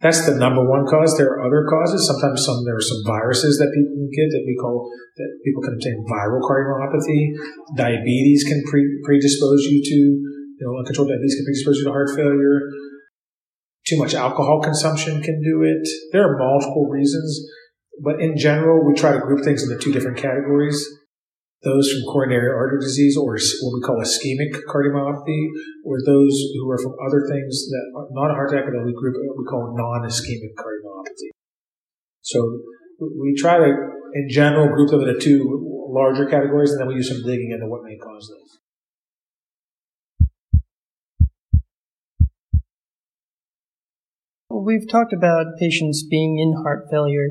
that's 0.00 0.24
the 0.24 0.40
number 0.40 0.64
one 0.64 0.88
cause. 0.88 1.16
There 1.16 1.28
are 1.28 1.44
other 1.44 1.68
causes. 1.68 2.08
Sometimes 2.08 2.44
some 2.44 2.64
there 2.64 2.76
are 2.76 2.88
some 2.88 3.02
viruses 3.04 3.58
that 3.58 3.68
people 3.74 3.92
can 3.92 4.10
get 4.14 4.28
that 4.32 4.44
we 4.46 4.56
call 4.56 4.88
that 4.88 5.30
people 5.44 5.62
can 5.62 5.74
obtain 5.76 5.98
viral 6.08 6.40
cardiomyopathy. 6.40 7.34
Diabetes 7.76 8.44
can 8.46 8.62
pre- 8.70 9.02
predispose 9.04 9.68
you 9.68 9.82
to 9.84 9.98
you 9.98 10.64
know 10.64 10.78
uncontrolled 10.78 11.10
diabetes 11.10 11.36
can 11.36 11.44
predispose 11.44 11.76
you 11.78 11.84
to 11.84 11.92
heart 11.92 12.10
failure. 12.14 12.72
Too 13.84 13.98
much 13.98 14.14
alcohol 14.14 14.60
consumption 14.62 15.20
can 15.20 15.40
do 15.42 15.62
it. 15.64 15.84
There 16.12 16.24
are 16.24 16.36
multiple 16.36 16.88
reasons, 16.88 17.40
but 18.04 18.20
in 18.20 18.36
general, 18.36 18.84
we 18.86 18.94
try 18.94 19.12
to 19.12 19.18
group 19.18 19.44
things 19.44 19.64
into 19.64 19.82
two 19.82 19.92
different 19.92 20.18
categories 20.18 20.86
those 21.62 21.90
from 21.90 22.02
coronary 22.12 22.54
artery 22.54 22.78
disease 22.80 23.16
or 23.16 23.34
what 23.34 23.74
we 23.74 23.80
call 23.82 23.98
ischemic 23.98 24.62
cardiomyopathy, 24.70 25.48
or 25.84 25.98
those 26.06 26.34
who 26.54 26.70
are 26.70 26.78
from 26.78 26.94
other 27.06 27.26
things 27.28 27.68
that 27.68 27.84
are 27.96 28.06
not 28.12 28.30
a 28.30 28.34
heart 28.34 28.52
attack, 28.52 28.66
that 28.66 28.84
we 28.84 28.92
group 28.94 29.16
we 29.36 29.44
call 29.44 29.74
non-ischemic 29.76 30.54
cardiomyopathy. 30.54 31.30
So 32.22 32.60
we 33.00 33.34
try 33.36 33.58
to, 33.58 33.64
in 33.64 34.28
general, 34.30 34.68
group 34.68 34.90
them 34.90 35.00
into 35.02 35.18
two 35.18 35.88
larger 35.90 36.26
categories, 36.26 36.70
and 36.70 36.80
then 36.80 36.88
we 36.88 36.94
do 36.94 37.02
some 37.02 37.22
digging 37.24 37.50
into 37.50 37.66
what 37.66 37.82
may 37.82 37.96
cause 37.96 38.28
those. 38.28 38.58
We've 44.50 44.88
talked 44.88 45.12
about 45.12 45.46
patients 45.58 46.04
being 46.08 46.38
in 46.38 46.62
heart 46.62 46.88
failure 46.90 47.30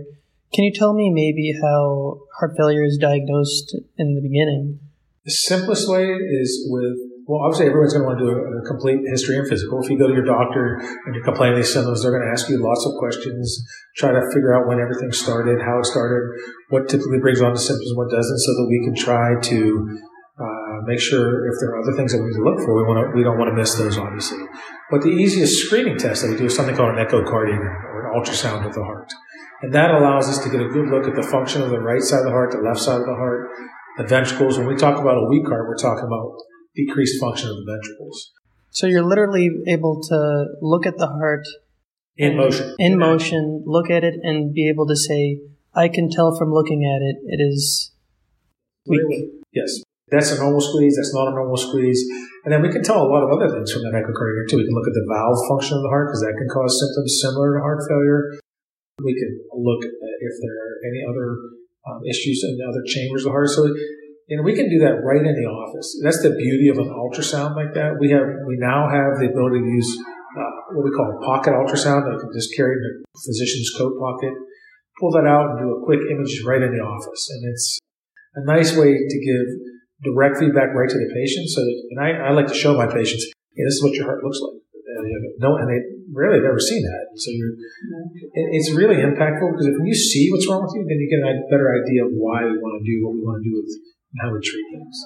can 0.53 0.63
you 0.63 0.71
tell 0.73 0.93
me 0.93 1.11
maybe 1.11 1.53
how 1.61 2.19
heart 2.39 2.55
failure 2.57 2.83
is 2.83 2.97
diagnosed 2.97 3.75
in 3.97 4.15
the 4.15 4.21
beginning? 4.21 4.79
The 5.25 5.31
simplest 5.31 5.89
way 5.91 6.07
is 6.07 6.67
with, 6.71 6.95
well, 7.27 7.43
obviously 7.43 7.67
everyone's 7.67 7.91
going 7.91 8.07
to 8.07 8.07
want 8.07 8.19
to 8.19 8.25
do 8.25 8.31
a, 8.31 8.63
complete 8.63 9.03
history 9.11 9.35
and 9.35 9.43
physical. 9.43 9.83
If 9.83 9.91
you 9.91 9.99
go 9.99 10.07
to 10.07 10.15
your 10.15 10.23
doctor 10.23 10.79
and 10.79 11.11
you're 11.11 11.23
complaining 11.27 11.59
of 11.59 11.67
these 11.67 11.73
symptoms, 11.73 12.01
they're 12.01 12.15
going 12.15 12.23
to 12.23 12.31
ask 12.31 12.47
you 12.47 12.63
lots 12.63 12.87
of 12.87 12.95
questions, 12.95 13.59
try 13.97 14.15
to 14.15 14.23
figure 14.31 14.55
out 14.55 14.71
when 14.71 14.79
everything 14.79 15.11
started, 15.11 15.59
how 15.59 15.83
it 15.83 15.85
started, 15.85 16.31
what 16.69 16.87
typically 16.87 17.19
brings 17.19 17.41
on 17.41 17.51
the 17.51 17.59
symptoms, 17.59 17.91
what 17.95 18.07
doesn't, 18.07 18.39
so 18.39 18.51
that 18.55 18.67
we 18.71 18.79
can 18.87 18.95
try 18.95 19.35
to 19.51 19.99
uh, 20.39 20.79
make 20.87 21.03
sure 21.03 21.51
if 21.51 21.59
there 21.59 21.75
are 21.75 21.83
other 21.83 21.91
things 21.99 22.15
that 22.15 22.23
we 22.23 22.31
need 22.31 22.39
to 22.39 22.47
look 22.47 22.63
for, 22.63 22.71
we 22.71 22.87
want 22.87 23.03
to, 23.03 23.11
we 23.11 23.23
don't 23.23 23.37
want 23.37 23.51
to 23.51 23.55
miss 23.55 23.75
those, 23.75 23.97
obviously. 23.97 24.39
But 24.89 25.03
the 25.03 25.11
easiest 25.11 25.67
screening 25.67 25.97
test 25.97 26.23
that 26.23 26.31
we 26.31 26.37
do 26.37 26.45
is 26.45 26.55
something 26.55 26.75
called 26.75 26.95
an 26.95 27.03
echocardiogram 27.03 27.83
or 27.91 28.07
an 28.07 28.15
ultrasound 28.15 28.65
of 28.65 28.73
the 28.73 28.83
heart. 28.83 29.11
And 29.61 29.73
that 29.73 29.91
allows 29.91 30.29
us 30.29 30.43
to 30.43 30.49
get 30.49 30.61
a 30.61 30.69
good 30.69 30.89
look 30.89 31.07
at 31.07 31.15
the 31.15 31.23
function 31.23 31.61
of 31.61 31.69
the 31.69 31.79
right 31.79 32.01
side 32.01 32.19
of 32.19 32.25
the 32.25 32.31
heart, 32.31 32.51
the 32.51 32.59
left 32.59 32.79
side 32.79 33.01
of 33.01 33.07
the 33.07 33.15
heart, 33.15 33.49
the 33.97 34.03
ventricles. 34.03 34.57
When 34.57 34.67
we 34.67 34.75
talk 34.75 34.99
about 35.01 35.17
a 35.17 35.25
weak 35.27 35.47
heart, 35.47 35.67
we're 35.67 35.77
talking 35.77 36.05
about 36.05 36.37
decreased 36.75 37.19
function 37.19 37.49
of 37.49 37.55
the 37.55 37.65
ventricles. 37.65 38.31
So 38.69 38.85
you're 38.85 39.03
literally 39.03 39.49
able 39.67 39.99
to 40.03 40.45
look 40.61 40.85
at 40.85 40.97
the 40.97 41.07
heart 41.07 41.47
in 42.17 42.37
motion. 42.37 42.75
In 42.77 42.99
motion, 42.99 43.63
look 43.65 43.89
at 43.89 44.03
it 44.03 44.13
and 44.21 44.53
be 44.53 44.69
able 44.69 44.85
to 44.87 44.95
say, 44.95 45.39
I 45.73 45.87
can 45.89 46.09
tell 46.09 46.37
from 46.37 46.51
looking 46.51 46.85
at 46.85 47.01
it, 47.01 47.17
it 47.25 47.41
is 47.41 47.91
weak. 48.85 49.01
Yes. 49.51 49.81
That's 50.09 50.31
a 50.31 50.39
normal 50.39 50.61
squeeze. 50.61 50.95
That's 50.95 51.13
not 51.13 51.27
a 51.27 51.31
normal 51.31 51.57
squeeze. 51.57 52.01
And 52.45 52.53
then 52.53 52.61
we 52.61 52.69
can 52.69 52.81
tell 52.81 53.01
a 53.01 53.09
lot 53.09 53.23
of 53.23 53.29
other 53.29 53.49
things 53.51 53.73
from 53.73 53.81
that 53.83 53.91
echocardiogram 53.91 54.47
too. 54.49 54.57
We 54.57 54.65
can 54.65 54.73
look 54.73 54.87
at 54.87 54.93
the 54.93 55.05
valve 55.09 55.41
function 55.49 55.75
of 55.77 55.83
the 55.83 55.89
heart 55.89 56.07
because 56.07 56.21
that 56.21 56.37
can 56.37 56.47
cause 56.47 56.79
symptoms 56.79 57.19
similar 57.21 57.57
to 57.57 57.61
heart 57.61 57.83
failure. 57.89 58.39
We 59.03 59.13
could 59.13 59.33
look 59.53 59.85
at 59.85 59.93
if 59.93 60.33
there 60.41 60.57
are 60.57 60.75
any 60.89 61.01
other 61.05 61.29
um, 61.85 62.01
issues 62.09 62.41
in 62.43 62.57
the 62.57 62.65
other 62.65 62.83
chambers 62.85 63.23
of 63.23 63.29
the 63.29 63.35
heart. 63.37 63.49
So, 63.49 63.69
know, 63.69 64.43
we 64.43 64.57
can 64.57 64.69
do 64.69 64.79
that 64.83 64.99
right 65.05 65.23
in 65.23 65.35
the 65.37 65.47
office. 65.47 65.87
That's 66.03 66.21
the 66.21 66.35
beauty 66.35 66.67
of 66.67 66.77
an 66.81 66.89
ultrasound 66.89 67.55
like 67.55 67.73
that. 67.77 67.95
We 68.01 68.11
have, 68.11 68.27
we 68.47 68.57
now 68.57 68.89
have 68.89 69.21
the 69.21 69.29
ability 69.29 69.63
to 69.63 69.69
use 69.69 69.91
uh, 70.35 70.51
what 70.75 70.83
we 70.83 70.91
call 70.91 71.07
a 71.13 71.19
pocket 71.23 71.53
ultrasound 71.53 72.09
that 72.09 72.19
can 72.19 72.33
just 72.33 72.51
carry 72.57 72.75
in 72.75 72.81
the 72.83 72.91
physician's 73.15 73.71
coat 73.77 73.95
pocket, 73.95 74.33
pull 74.99 75.11
that 75.15 75.29
out 75.29 75.55
and 75.55 75.63
do 75.63 75.77
a 75.77 75.85
quick 75.85 76.01
image 76.11 76.43
right 76.43 76.61
in 76.61 76.73
the 76.73 76.83
office. 76.83 77.23
And 77.31 77.41
it's 77.53 77.79
a 78.35 78.43
nice 78.43 78.75
way 78.75 78.91
to 78.91 79.17
give 79.23 79.45
direct 80.03 80.37
feedback 80.37 80.75
right 80.75 80.89
to 80.89 80.99
the 80.99 81.09
patient. 81.13 81.47
So 81.49 81.61
that, 81.61 81.77
and 81.95 81.99
I, 82.01 82.29
I 82.29 82.31
like 82.33 82.47
to 82.47 82.57
show 82.57 82.75
my 82.75 82.85
patients, 82.85 83.29
hey, 83.55 83.63
this 83.63 83.79
is 83.79 83.83
what 83.83 83.93
your 83.93 84.05
heart 84.05 84.23
looks 84.23 84.41
like. 84.41 84.59
And, 84.97 85.39
no, 85.39 85.55
and 85.55 85.69
they 85.69 85.96
rarely 86.13 86.39
have 86.39 86.47
ever 86.47 86.59
seen 86.59 86.83
that. 86.83 87.05
So 87.15 87.31
you're, 87.31 87.53
mm-hmm. 87.53 88.55
it's 88.55 88.71
really 88.71 89.03
impactful 89.03 89.51
because 89.51 89.67
if 89.67 89.77
you 89.83 89.95
see 89.95 90.29
what's 90.31 90.47
wrong 90.47 90.63
with 90.63 90.73
you, 90.75 90.83
then 90.87 90.99
you 90.99 91.07
get 91.09 91.23
a 91.23 91.43
better 91.51 91.71
idea 91.71 92.05
of 92.05 92.11
why 92.13 92.45
we 92.45 92.55
want 92.57 92.79
to 92.79 92.83
do 92.85 92.95
what 93.03 93.13
we 93.13 93.21
want 93.23 93.43
to 93.43 93.45
do 93.49 93.53
with 93.55 93.69
and 93.71 94.17
how 94.21 94.33
we 94.33 94.39
treat 94.39 94.65
things. 94.71 94.97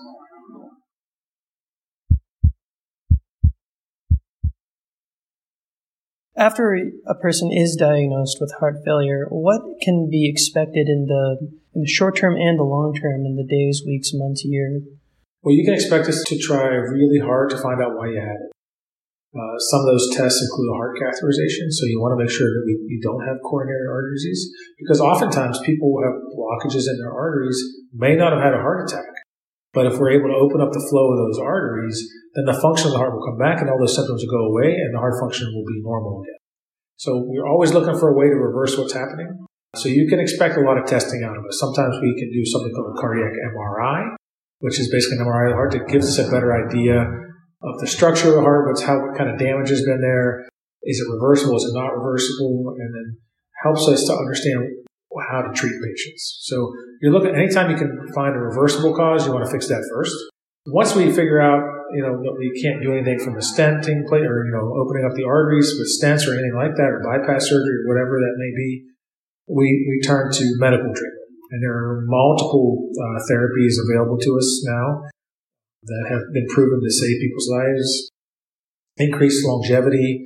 After 6.37 6.73
a 7.05 7.13
person 7.13 7.51
is 7.51 7.75
diagnosed 7.75 8.37
with 8.39 8.53
heart 8.59 8.77
failure, 8.85 9.27
what 9.29 9.61
can 9.81 10.09
be 10.09 10.27
expected 10.29 10.87
in 10.87 11.05
the 11.05 11.37
in 11.75 11.81
the 11.81 11.87
short 11.87 12.15
term 12.15 12.35
and 12.35 12.57
the 12.57 12.63
long 12.63 12.93
term 12.95 13.25
in 13.25 13.35
the 13.35 13.45
days, 13.45 13.83
weeks, 13.85 14.11
months, 14.13 14.43
year? 14.43 14.81
Well, 15.43 15.53
you 15.53 15.63
can 15.65 15.73
expect 15.73 16.07
us 16.07 16.23
to 16.23 16.37
try 16.39 16.67
really 16.67 17.19
hard 17.19 17.49
to 17.51 17.57
find 17.57 17.81
out 17.81 17.95
why 17.95 18.09
you 18.09 18.19
had 18.19 18.35
it. 18.35 18.51
Uh, 19.31 19.55
some 19.71 19.79
of 19.79 19.87
those 19.87 20.11
tests 20.11 20.43
include 20.43 20.67
a 20.67 20.75
heart 20.75 20.99
catheterization, 20.99 21.71
so 21.71 21.87
you 21.87 22.03
want 22.03 22.11
to 22.11 22.19
make 22.19 22.31
sure 22.31 22.51
that 22.51 22.63
we, 22.67 22.75
you 22.91 22.99
don't 22.99 23.23
have 23.23 23.39
coronary 23.47 23.87
artery 23.87 24.19
disease, 24.19 24.51
because 24.75 24.99
oftentimes 24.99 25.55
people 25.63 25.87
who 25.87 26.03
have 26.03 26.19
blockages 26.35 26.91
in 26.91 26.99
their 26.99 27.15
arteries 27.15 27.55
may 27.95 28.19
not 28.19 28.35
have 28.35 28.43
had 28.43 28.53
a 28.53 28.59
heart 28.59 28.83
attack. 28.83 29.07
But 29.71 29.87
if 29.87 29.95
we're 29.95 30.11
able 30.11 30.27
to 30.27 30.35
open 30.35 30.59
up 30.59 30.75
the 30.75 30.83
flow 30.91 31.15
of 31.15 31.17
those 31.23 31.39
arteries, 31.39 31.95
then 32.35 32.43
the 32.43 32.59
function 32.59 32.91
of 32.91 32.91
the 32.91 32.99
heart 32.99 33.15
will 33.15 33.23
come 33.23 33.39
back 33.39 33.63
and 33.63 33.71
all 33.71 33.79
those 33.79 33.95
symptoms 33.95 34.19
will 34.19 34.35
go 34.35 34.51
away 34.51 34.75
and 34.75 34.91
the 34.91 34.99
heart 34.99 35.15
function 35.15 35.47
will 35.55 35.63
be 35.63 35.79
normal 35.79 36.23
again. 36.23 36.39
So 36.99 37.23
we're 37.23 37.47
always 37.47 37.71
looking 37.71 37.95
for 37.95 38.11
a 38.11 38.17
way 38.19 38.27
to 38.27 38.35
reverse 38.35 38.77
what's 38.77 38.91
happening. 38.91 39.47
So 39.79 39.87
you 39.87 40.11
can 40.11 40.19
expect 40.19 40.57
a 40.57 40.61
lot 40.61 40.77
of 40.77 40.83
testing 40.85 41.23
out 41.23 41.39
of 41.39 41.43
us. 41.47 41.55
Sometimes 41.55 41.95
we 42.03 42.19
can 42.19 42.29
do 42.35 42.43
something 42.43 42.71
called 42.75 42.97
a 42.97 42.99
cardiac 42.99 43.31
MRI, 43.55 44.11
which 44.59 44.77
is 44.77 44.91
basically 44.91 45.23
an 45.23 45.25
MRI 45.25 45.47
of 45.47 45.51
the 45.51 45.55
heart 45.55 45.71
that 45.71 45.87
gives 45.87 46.11
us 46.11 46.19
a 46.19 46.29
better 46.29 46.51
idea 46.51 47.07
of 47.63 47.79
the 47.79 47.87
structure 47.87 48.29
of 48.29 48.35
the 48.35 48.41
heart, 48.41 48.67
what's 48.67 48.83
how 48.83 48.99
what 48.99 49.17
kind 49.17 49.29
of 49.29 49.37
damage 49.37 49.69
has 49.69 49.85
been 49.85 50.01
there, 50.01 50.47
is 50.83 50.99
it 50.99 51.11
reversible, 51.11 51.57
is 51.57 51.65
it 51.65 51.77
not 51.77 51.93
reversible, 51.93 52.75
and 52.79 52.93
then 52.93 53.17
helps 53.63 53.87
us 53.87 54.05
to 54.05 54.13
understand 54.13 54.65
how 55.29 55.41
to 55.41 55.53
treat 55.53 55.73
patients. 55.83 56.39
So 56.41 56.73
you're 57.01 57.11
looking 57.11 57.35
anytime 57.35 57.69
you 57.69 57.77
can 57.77 58.07
find 58.15 58.35
a 58.35 58.39
reversible 58.39 58.95
cause, 58.95 59.25
you 59.25 59.33
want 59.33 59.45
to 59.45 59.51
fix 59.51 59.67
that 59.67 59.85
first. 59.93 60.15
Once 60.67 60.95
we 60.95 61.11
figure 61.11 61.41
out, 61.41 61.61
you 61.93 62.01
know, 62.01 62.17
that 62.21 62.35
we 62.37 62.49
can't 62.61 62.81
do 62.81 62.93
anything 62.93 63.19
from 63.19 63.35
a 63.35 63.43
stenting 63.43 64.05
plate 64.07 64.25
or, 64.25 64.45
you 64.45 64.53
know, 64.53 64.73
opening 64.77 65.05
up 65.05 65.13
the 65.17 65.25
arteries 65.25 65.73
with 65.77 65.89
stents 65.89 66.25
or 66.29 66.33
anything 66.33 66.53
like 66.55 66.77
that, 66.77 66.89
or 66.89 67.01
bypass 67.01 67.49
surgery 67.49 67.81
or 67.81 67.89
whatever 67.89 68.17
that 68.21 68.35
may 68.37 68.51
be, 68.55 68.85
we, 69.49 69.67
we 69.89 70.01
turn 70.05 70.31
to 70.31 70.45
medical 70.57 70.93
treatment. 70.93 71.27
And 71.51 71.61
there 71.61 71.73
are 71.73 72.05
multiple 72.07 72.89
uh, 72.93 73.19
therapies 73.27 73.75
available 73.83 74.17
to 74.17 74.37
us 74.37 74.63
now 74.63 75.10
that 75.83 76.05
have 76.09 76.21
been 76.33 76.47
proven 76.47 76.79
to 76.81 76.91
save 76.91 77.19
people's 77.19 77.49
lives, 77.49 78.11
increase 78.97 79.43
longevity, 79.45 80.25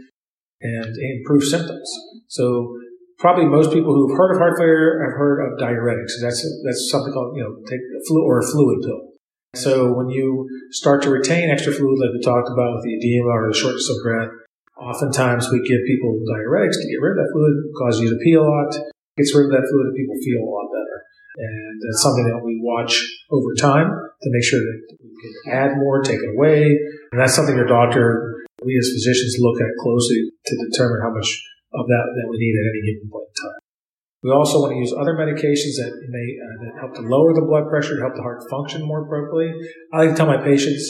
and 0.61 0.95
improve 0.97 1.43
symptoms. 1.43 1.89
So 2.27 2.77
probably 3.19 3.45
most 3.45 3.71
people 3.71 3.93
who've 3.93 4.17
heard 4.17 4.35
of 4.35 4.39
heart 4.39 4.57
failure 4.57 5.01
have 5.03 5.17
heard 5.17 5.39
of 5.45 5.59
diuretics. 5.59 6.19
That's 6.21 6.43
that's 6.65 6.89
something 6.91 7.13
called 7.13 7.35
you 7.37 7.43
know 7.43 7.55
take 7.67 7.79
a 7.79 8.01
fluid 8.07 8.25
or 8.25 8.39
a 8.39 8.47
fluid 8.51 8.79
pill. 8.83 9.01
So 9.55 9.93
when 9.93 10.09
you 10.09 10.47
start 10.71 11.01
to 11.03 11.09
retain 11.09 11.49
extra 11.49 11.71
fluid, 11.71 11.95
like 11.99 12.11
we 12.11 12.19
talked 12.19 12.51
about 12.51 12.75
with 12.75 12.83
the 12.83 12.95
edema 12.99 13.31
or 13.31 13.47
the 13.47 13.55
shortness 13.55 13.87
of 13.87 14.03
breath, 14.03 14.27
oftentimes 14.75 15.47
we 15.47 15.63
give 15.63 15.79
people 15.87 16.11
diuretics 16.27 16.75
to 16.75 16.87
get 16.91 16.99
rid 16.99 17.15
of 17.15 17.23
that 17.23 17.31
fluid, 17.31 17.55
cause 17.79 18.01
you 18.01 18.09
to 18.11 18.19
pee 18.19 18.35
a 18.35 18.43
lot, 18.43 18.75
gets 19.15 19.31
rid 19.31 19.47
of 19.47 19.51
that 19.55 19.63
fluid, 19.63 19.87
and 19.87 19.95
people 19.95 20.19
feel 20.19 20.43
a 20.43 20.51
lot 20.51 20.67
better. 20.67 20.97
And 21.39 21.79
that's 21.79 22.03
something 22.03 22.27
that 22.27 22.43
we 22.43 22.59
watch 22.59 22.99
over 23.31 23.55
time 23.55 23.87
to 23.87 24.27
make 24.31 24.43
sure 24.43 24.59
that 24.59 24.97
add 25.51 25.77
more, 25.77 26.01
take 26.01 26.19
it 26.19 26.31
away. 26.35 26.63
And 27.11 27.21
that's 27.21 27.35
something 27.35 27.55
your 27.55 27.67
doctor, 27.67 28.45
we 28.63 28.77
as 28.77 28.89
physicians 28.93 29.37
look 29.39 29.59
at 29.61 29.69
closely 29.81 30.31
to 30.45 30.53
determine 30.69 31.01
how 31.01 31.13
much 31.13 31.43
of 31.73 31.87
that 31.87 32.05
that 32.15 32.27
we 32.29 32.37
need 32.37 32.55
at 32.55 32.65
any 32.71 32.81
given 32.93 33.09
point 33.11 33.27
in 33.29 33.35
time. 33.43 33.59
We 34.23 34.31
also 34.31 34.61
want 34.61 34.73
to 34.73 34.79
use 34.79 34.93
other 34.97 35.13
medications 35.13 35.77
that 35.77 35.93
may 36.09 36.27
uh, 36.41 36.55
that 36.65 36.79
help 36.79 36.95
to 36.95 37.01
lower 37.01 37.33
the 37.33 37.45
blood 37.45 37.69
pressure, 37.69 37.99
help 38.01 38.15
the 38.15 38.23
heart 38.23 38.41
function 38.49 38.81
more 38.81 39.05
appropriately. 39.05 39.53
I 39.93 40.05
like 40.05 40.09
to 40.11 40.15
tell 40.15 40.25
my 40.25 40.41
patients, 40.41 40.81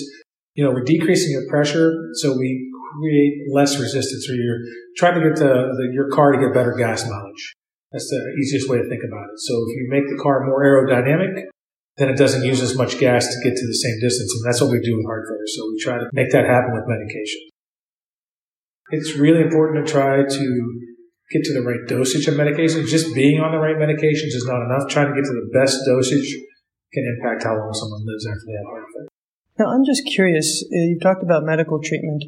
you 0.54 0.64
know, 0.64 0.72
we're 0.72 0.88
decreasing 0.88 1.32
your 1.32 1.50
pressure, 1.50 1.92
so 2.22 2.38
we 2.38 2.72
create 2.96 3.34
less 3.52 3.78
resistance, 3.78 4.30
or 4.30 4.36
you're 4.36 4.64
trying 4.96 5.20
to 5.20 5.28
get 5.28 5.38
the, 5.38 5.52
the, 5.52 5.90
your 5.92 6.08
car 6.10 6.32
to 6.32 6.40
get 6.40 6.54
better 6.54 6.74
gas 6.80 7.04
mileage. 7.04 7.54
That's 7.92 8.10
the 8.10 8.36
easiest 8.40 8.70
way 8.70 8.78
to 8.78 8.88
think 8.88 9.04
about 9.04 9.26
it. 9.28 9.38
So 9.38 9.54
if 9.68 9.76
you 9.76 9.88
make 9.90 10.08
the 10.08 10.22
car 10.22 10.46
more 10.46 10.64
aerodynamic, 10.64 11.44
then 11.98 12.10
it 12.10 12.18
doesn't 12.18 12.44
use 12.44 12.62
as 12.62 12.76
much 12.76 13.00
gas 13.00 13.28
to 13.28 13.38
get 13.44 13.56
to 13.56 13.68
the 13.68 13.74
same 13.74 14.00
distance. 14.02 14.32
And 14.36 14.46
that's 14.46 14.62
what 14.62 14.72
we 14.72 14.80
do 14.82 14.98
with 14.98 15.06
heart 15.06 15.26
failure. 15.28 15.48
So 15.48 15.68
we 15.72 15.80
try 15.80 15.98
to 15.98 16.10
make 16.14 16.32
that 16.32 16.46
happen 16.46 16.74
with 16.74 16.84
medication. 16.88 17.42
It's 18.92 19.16
really 19.16 19.42
important 19.42 19.86
to 19.86 19.92
try 19.92 20.24
to 20.24 20.46
get 21.32 21.44
to 21.44 21.54
the 21.54 21.64
right 21.64 21.88
dosage 21.88 22.28
of 22.28 22.36
medications. 22.36 22.88
Just 22.88 23.16
being 23.16 23.40
on 23.40 23.52
the 23.52 23.58
right 23.58 23.78
medications 23.78 24.36
is 24.36 24.46
not 24.46 24.62
enough. 24.62 24.90
Trying 24.90 25.08
to 25.08 25.16
get 25.16 25.26
to 25.26 25.34
the 25.34 25.50
best 25.54 25.80
dosage 25.88 26.36
can 26.94 27.04
impact 27.18 27.44
how 27.44 27.58
long 27.58 27.74
someone 27.74 28.06
lives 28.06 28.28
after 28.28 28.46
they 28.46 28.54
have 28.54 28.66
heart 28.70 28.86
failure. 28.94 29.10
Now, 29.58 29.72
I'm 29.72 29.86
just 29.86 30.04
curious. 30.06 30.64
Uh, 30.64 30.92
you've 30.92 31.02
talked 31.02 31.24
about 31.24 31.44
medical 31.44 31.80
treatment. 31.82 32.26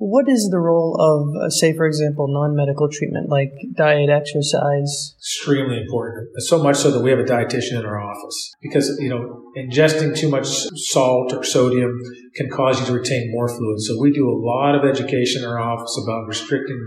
What 0.00 0.30
is 0.30 0.48
the 0.50 0.58
role 0.58 0.96
of, 0.96 1.28
uh, 1.36 1.50
say, 1.50 1.76
for 1.76 1.84
example, 1.84 2.24
non-medical 2.26 2.88
treatment 2.88 3.28
like 3.28 3.52
diet, 3.76 4.08
exercise? 4.08 5.14
Extremely 5.18 5.76
important. 5.76 6.30
So 6.38 6.62
much 6.62 6.76
so 6.76 6.90
that 6.90 7.00
we 7.00 7.10
have 7.10 7.18
a 7.18 7.24
dietitian 7.24 7.78
in 7.78 7.84
our 7.84 8.00
office 8.00 8.50
because 8.62 8.96
you 8.98 9.10
know 9.10 9.42
ingesting 9.58 10.16
too 10.16 10.30
much 10.30 10.46
salt 10.46 11.34
or 11.34 11.44
sodium 11.44 12.00
can 12.34 12.48
cause 12.48 12.80
you 12.80 12.86
to 12.86 12.94
retain 12.94 13.30
more 13.30 13.46
fluid. 13.46 13.78
So 13.82 14.00
we 14.00 14.10
do 14.10 14.26
a 14.26 14.40
lot 14.40 14.74
of 14.74 14.88
education 14.88 15.42
in 15.42 15.48
our 15.50 15.60
office 15.60 15.94
about 16.02 16.26
restricting 16.26 16.80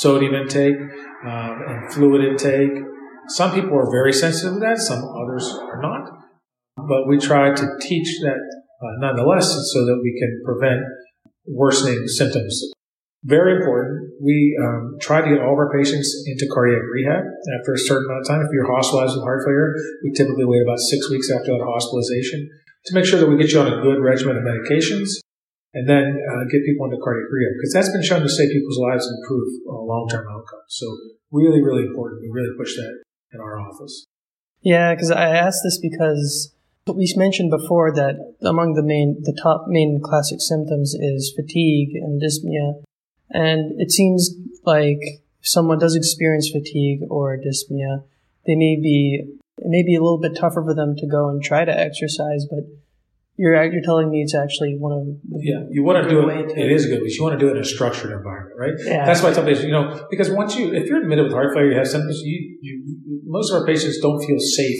sodium 0.00 0.34
intake 0.34 0.80
um, 1.26 1.60
and 1.68 1.92
fluid 1.92 2.24
intake. 2.24 2.82
Some 3.28 3.52
people 3.52 3.76
are 3.76 3.90
very 3.90 4.14
sensitive 4.14 4.54
to 4.54 4.60
that. 4.60 4.78
Some 4.78 5.04
others 5.04 5.46
are 5.60 5.82
not. 5.82 6.08
But 6.78 7.08
we 7.08 7.18
try 7.18 7.52
to 7.52 7.66
teach 7.82 8.20
that 8.22 8.40
uh, 8.40 8.86
nonetheless 9.00 9.52
so 9.52 9.84
that 9.84 10.00
we 10.02 10.18
can 10.18 10.40
prevent 10.46 10.80
worsening 11.46 12.06
symptoms. 12.08 12.72
Very 13.24 13.56
important. 13.56 14.12
We 14.20 14.52
um, 14.60 15.00
try 15.00 15.24
to 15.24 15.28
get 15.28 15.40
all 15.40 15.56
of 15.56 15.58
our 15.58 15.72
patients 15.72 16.12
into 16.28 16.44
cardiac 16.52 16.84
rehab 16.92 17.24
after 17.56 17.72
a 17.72 17.80
certain 17.80 18.04
amount 18.04 18.20
of 18.20 18.28
time. 18.28 18.40
If 18.44 18.52
you're 18.52 18.68
hospitalized 18.68 19.16
with 19.16 19.24
heart 19.24 19.40
failure, 19.48 19.72
we 20.04 20.12
typically 20.12 20.44
wait 20.44 20.60
about 20.60 20.78
six 20.78 21.08
weeks 21.08 21.32
after 21.32 21.56
that 21.56 21.64
hospitalization 21.64 22.48
to 22.84 22.94
make 22.94 23.08
sure 23.08 23.18
that 23.18 23.26
we 23.26 23.40
get 23.40 23.50
you 23.50 23.60
on 23.60 23.72
a 23.72 23.80
good 23.80 24.04
regimen 24.04 24.36
of 24.36 24.44
medications 24.44 25.08
and 25.72 25.88
then 25.88 26.20
uh, 26.20 26.44
get 26.52 26.64
people 26.68 26.84
into 26.84 27.00
cardiac 27.02 27.32
rehab 27.32 27.52
because 27.56 27.72
that's 27.72 27.90
been 27.90 28.04
shown 28.04 28.20
to 28.20 28.28
save 28.28 28.52
people's 28.52 28.78
lives 28.78 29.08
and 29.08 29.16
improve 29.24 29.48
uh, 29.68 29.80
long-term 29.80 30.28
outcomes. 30.28 30.68
So 30.68 30.86
really, 31.32 31.62
really 31.62 31.88
important. 31.88 32.20
We 32.20 32.28
really 32.28 32.52
push 32.56 32.76
that 32.76 33.02
in 33.32 33.40
our 33.40 33.58
office. 33.58 34.06
Yeah, 34.62 34.94
because 34.94 35.10
I 35.10 35.34
asked 35.34 35.60
this 35.64 35.78
because 35.80 36.53
we 36.86 37.12
mentioned 37.16 37.50
before 37.50 37.92
that 37.94 38.34
among 38.42 38.74
the 38.74 38.82
main, 38.82 39.22
the 39.22 39.38
top 39.40 39.64
main 39.68 40.00
classic 40.02 40.40
symptoms 40.40 40.94
is 40.94 41.32
fatigue 41.34 41.94
and 41.94 42.20
dyspnea. 42.20 42.82
And 43.30 43.80
it 43.80 43.90
seems 43.90 44.30
like 44.64 45.00
if 45.00 45.48
someone 45.48 45.78
does 45.78 45.94
experience 45.96 46.50
fatigue 46.50 47.00
or 47.08 47.38
dyspnea, 47.38 48.04
they 48.46 48.54
may 48.54 48.76
be, 48.80 49.24
it 49.58 49.66
may 49.66 49.82
be 49.82 49.94
a 49.94 50.02
little 50.02 50.20
bit 50.20 50.36
tougher 50.36 50.62
for 50.62 50.74
them 50.74 50.94
to 50.96 51.06
go 51.06 51.30
and 51.30 51.42
try 51.42 51.64
to 51.64 51.72
exercise, 51.72 52.46
but 52.50 52.64
you're 53.36 53.60
you're 53.64 53.82
telling 53.82 54.10
me 54.10 54.22
it's 54.22 54.34
actually 54.34 54.76
one 54.78 54.92
of 54.92 55.06
the 55.06 55.18
yeah 55.42 55.64
you 55.68 55.82
want 55.82 56.04
to 56.04 56.08
do 56.08 56.28
it. 56.28 56.56
It 56.56 56.70
is 56.70 56.86
good, 56.86 57.00
but 57.00 57.10
you 57.10 57.20
want 57.20 57.32
to 57.32 57.44
do 57.44 57.48
it 57.48 57.56
in 57.56 57.62
a 57.62 57.64
structured 57.64 58.12
environment, 58.12 58.56
right? 58.56 58.74
Yeah. 58.78 59.04
That's 59.04 59.22
why 59.22 59.30
I 59.30 59.32
tell 59.32 59.42
patients, 59.42 59.64
you 59.64 59.72
know, 59.72 60.06
because 60.08 60.30
once 60.30 60.54
you 60.54 60.72
if 60.72 60.86
you're 60.86 61.02
admitted 61.02 61.24
with 61.24 61.32
heart 61.32 61.52
failure, 61.52 61.72
you 61.72 61.76
have 61.76 61.88
symptoms. 61.88 62.20
You, 62.22 62.58
you 62.62 63.22
most 63.24 63.50
of 63.50 63.60
our 63.60 63.66
patients 63.66 63.98
don't 63.98 64.24
feel 64.24 64.38
safe 64.38 64.78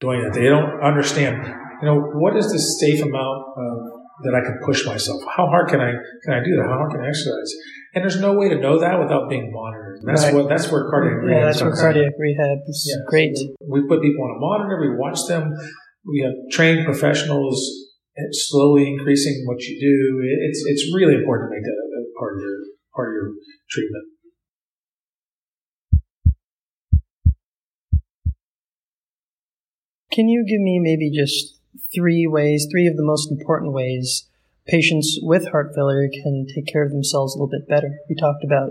doing 0.00 0.20
it. 0.20 0.32
They 0.32 0.48
don't 0.48 0.80
understand, 0.82 1.46
you 1.80 1.86
know, 1.86 2.00
what 2.14 2.36
is 2.36 2.50
the 2.50 2.58
safe 2.58 3.02
amount 3.02 3.44
of, 3.56 4.00
that 4.24 4.36
I 4.36 4.44
can 4.44 4.60
push 4.64 4.84
myself? 4.84 5.22
How 5.34 5.46
hard 5.48 5.68
can 5.68 5.80
I 5.80 5.92
can 6.24 6.34
I 6.34 6.44
do 6.44 6.52
that? 6.56 6.68
How 6.68 6.84
hard 6.84 6.92
can 6.92 7.00
I 7.00 7.08
exercise? 7.08 7.56
And 7.94 8.04
there's 8.04 8.20
no 8.20 8.34
way 8.34 8.48
to 8.50 8.60
know 8.60 8.78
that 8.78 9.00
without 9.00 9.30
being 9.30 9.50
monitored. 9.50 10.04
And 10.04 10.08
that's 10.08 10.24
right. 10.24 10.34
what 10.34 10.48
that's 10.48 10.70
where 10.70 10.90
cardiac 10.90 11.24
rehab. 11.24 11.40
Yeah, 11.40 11.46
that's 11.46 11.62
where 11.62 11.72
cardiac 11.72 12.12
rehab 12.18 12.58
is 12.68 12.84
yeah, 12.84 13.00
great. 13.08 13.32
So 13.36 13.48
we 13.64 13.80
put 13.88 14.02
people 14.02 14.20
on 14.28 14.36
a 14.36 14.40
monitor. 14.40 14.76
We 14.76 14.92
watch 14.94 15.24
them. 15.26 15.56
We 16.04 16.20
have 16.20 16.36
trained 16.52 16.84
professionals 16.84 17.56
slowly 18.32 18.92
increasing 18.92 19.44
what 19.46 19.60
you 19.64 19.80
do. 19.80 20.20
It's 20.20 20.62
it's 20.68 20.84
really 20.94 21.14
important 21.14 21.48
to 21.48 21.56
make 21.56 21.64
that 21.64 21.78
a 21.80 22.18
part 22.20 22.36
of 22.36 22.40
your 22.44 22.56
part 22.94 23.08
of 23.08 23.14
your 23.16 23.28
treatment. 23.70 24.04
Can 30.12 30.28
you 30.28 30.44
give 30.44 30.60
me 30.60 30.80
maybe 30.82 31.10
just 31.10 31.58
three 31.94 32.26
ways, 32.26 32.66
three 32.70 32.86
of 32.86 32.96
the 32.96 33.04
most 33.04 33.30
important 33.30 33.72
ways 33.72 34.26
patients 34.66 35.18
with 35.22 35.48
heart 35.50 35.72
failure 35.74 36.08
can 36.22 36.46
take 36.54 36.66
care 36.66 36.84
of 36.84 36.90
themselves 36.90 37.34
a 37.34 37.38
little 37.38 37.50
bit 37.50 37.68
better? 37.68 37.90
We 38.08 38.16
talked 38.16 38.44
about 38.44 38.70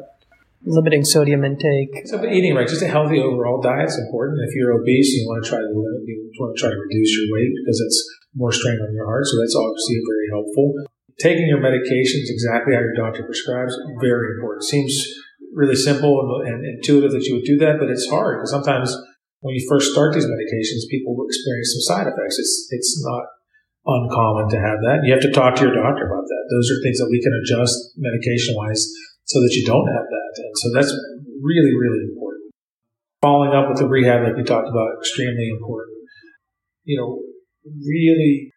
limiting 0.65 1.05
sodium 1.05 1.43
intake. 1.43 2.05
So, 2.05 2.23
eating 2.25 2.55
right, 2.55 2.67
just 2.67 2.81
a 2.81 2.87
healthy 2.87 3.19
overall 3.19 3.61
diet 3.61 3.87
is 3.87 3.97
important. 3.97 4.39
If 4.47 4.55
you're 4.55 4.71
obese, 4.71 5.15
you 5.15 5.27
want 5.27 5.43
to 5.43 5.49
try 5.49 5.59
to 5.59 5.67
limit, 5.67 6.03
you 6.05 6.31
want 6.39 6.57
to 6.57 6.59
try 6.59 6.69
to 6.69 6.79
reduce 6.79 7.11
your 7.15 7.27
weight 7.31 7.51
because 7.63 7.79
it's 7.79 7.99
more 8.35 8.51
strain 8.51 8.79
on 8.79 8.93
your 8.93 9.05
heart. 9.05 9.25
So 9.25 9.39
that's 9.39 9.55
obviously 9.55 9.95
very 10.07 10.27
helpful. 10.31 10.73
Taking 11.19 11.47
your 11.47 11.59
medications 11.59 12.31
exactly 12.31 12.75
how 12.75 12.81
your 12.81 12.95
doctor 12.95 13.23
prescribes, 13.23 13.75
very 13.99 14.35
important. 14.35 14.63
Seems 14.63 14.95
really 15.53 15.75
simple 15.75 16.19
and, 16.19 16.47
and 16.47 16.65
intuitive 16.65 17.11
that 17.11 17.23
you 17.23 17.35
would 17.35 17.43
do 17.43 17.57
that, 17.57 17.79
but 17.79 17.89
it's 17.89 18.07
hard 18.07 18.39
because 18.39 18.51
sometimes 18.51 18.95
when 19.41 19.55
you 19.55 19.63
first 19.67 19.91
start 19.91 20.13
these 20.13 20.27
medications, 20.27 20.87
people 20.91 21.15
will 21.15 21.27
experience 21.27 21.71
some 21.71 21.85
side 21.95 22.07
effects. 22.11 22.39
It's 22.39 22.67
it's 22.71 22.93
not 23.07 23.23
uncommon 23.87 24.51
to 24.51 24.59
have 24.59 24.79
that. 24.83 25.07
You 25.07 25.15
have 25.15 25.23
to 25.23 25.31
talk 25.31 25.55
to 25.55 25.63
your 25.63 25.75
doctor 25.75 26.03
about 26.03 26.27
that. 26.27 26.43
Those 26.51 26.67
are 26.71 26.79
things 26.83 26.99
that 26.99 27.09
we 27.09 27.23
can 27.23 27.33
adjust 27.39 27.95
medication 27.95 28.53
wise 28.59 28.83
so 29.23 29.39
that 29.39 29.53
you 29.55 29.63
don't 29.65 29.87
have 29.87 30.07
that. 30.09 30.31
And 30.43 30.53
so 30.59 30.67
that's 30.75 30.91
really, 31.39 31.73
really 31.73 32.11
important. 32.11 32.51
Following 33.21 33.55
up 33.55 33.69
with 33.69 33.79
the 33.79 33.87
rehab 33.87 34.23
like 34.23 34.35
we 34.35 34.43
talked 34.43 34.67
about, 34.67 34.99
extremely 34.99 35.47
important. 35.49 35.95
You 36.83 36.99
know, 36.99 37.09
really 37.63 38.51